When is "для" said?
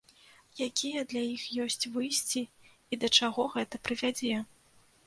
1.11-1.21